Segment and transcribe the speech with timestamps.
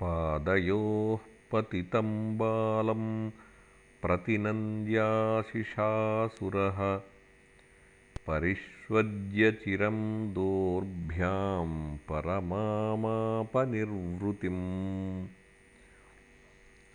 [0.00, 1.18] पादयोः
[1.52, 3.30] पतितं बालं
[4.02, 6.78] प्रतिनन्द्याशिषासुरः
[8.26, 9.98] परिष्वज्यचिरं
[10.32, 14.60] दोर्भ्यां परमामापनिर्वृतिम्।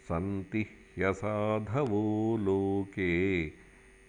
[0.09, 0.65] सन्ति
[0.95, 3.51] ह्यसाधवो लोके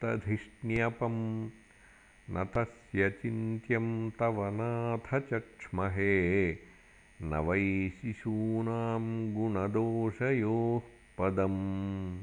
[0.04, 1.50] विजृम्भणत्रस्तसमस्तधिष्ण्यपम्
[2.30, 6.56] न तस्य चिन्त्यं तव नाथ चक्ष्महे
[7.22, 10.80] न वै शिशूनां गुणदोषयोः
[11.18, 12.18] पदम्।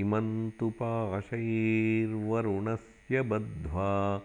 [0.00, 4.22] इमं तु पाशैर्वरुणस्य बद्ध्वा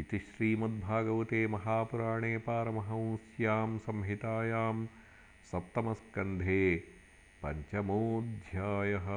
[0.00, 4.76] इति श्रीमद्भागवते महापुराणे पारमहंस्यां संहितायां
[5.50, 6.64] सप्तमस्कन्धे
[7.44, 9.08] पञ्चमोऽध्यायः